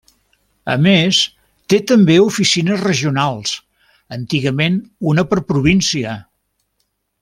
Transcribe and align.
A 0.75 0.77
més, 0.85 1.19
té 1.73 1.79
també 1.91 2.15
oficines 2.29 2.81
regionals, 2.87 3.53
antigament 4.19 4.83
una 5.13 5.31
per 5.35 5.43
província. 5.53 6.21